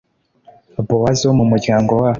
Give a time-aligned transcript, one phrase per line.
[0.87, 2.09] bowazi wo mu muryango wa…